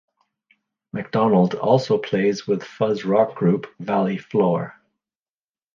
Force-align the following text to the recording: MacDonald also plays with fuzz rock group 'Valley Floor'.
MacDonald 0.93 1.53
also 1.53 1.99
plays 1.99 2.47
with 2.47 2.63
fuzz 2.63 3.05
rock 3.05 3.35
group 3.35 3.67
'Valley 3.77 4.17
Floor'. 4.17 4.73